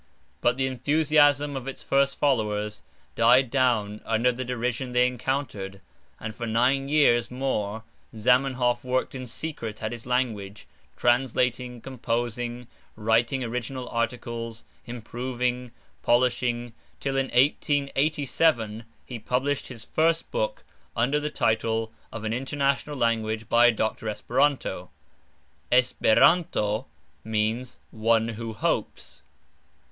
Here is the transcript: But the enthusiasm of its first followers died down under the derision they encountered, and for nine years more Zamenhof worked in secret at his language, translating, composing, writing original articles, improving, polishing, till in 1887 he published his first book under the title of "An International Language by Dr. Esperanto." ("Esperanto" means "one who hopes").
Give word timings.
But 0.41 0.57
the 0.57 0.65
enthusiasm 0.65 1.55
of 1.55 1.67
its 1.67 1.83
first 1.83 2.17
followers 2.17 2.81
died 3.13 3.51
down 3.51 4.01
under 4.03 4.31
the 4.31 4.43
derision 4.43 4.93
they 4.93 5.05
encountered, 5.05 5.79
and 6.19 6.33
for 6.33 6.47
nine 6.47 6.89
years 6.89 7.29
more 7.29 7.83
Zamenhof 8.17 8.83
worked 8.83 9.13
in 9.13 9.27
secret 9.27 9.83
at 9.83 9.91
his 9.91 10.07
language, 10.07 10.65
translating, 10.97 11.81
composing, 11.81 12.65
writing 12.95 13.43
original 13.43 13.87
articles, 13.89 14.63
improving, 14.87 15.71
polishing, 16.01 16.73
till 16.99 17.15
in 17.15 17.27
1887 17.27 18.85
he 19.05 19.19
published 19.19 19.67
his 19.67 19.85
first 19.85 20.31
book 20.31 20.63
under 20.95 21.19
the 21.19 21.29
title 21.29 21.91
of 22.11 22.23
"An 22.23 22.33
International 22.33 22.97
Language 22.97 23.47
by 23.47 23.69
Dr. 23.69 24.09
Esperanto." 24.09 24.89
("Esperanto" 25.71 26.87
means 27.23 27.79
"one 27.91 28.29
who 28.29 28.53
hopes"). 28.53 29.21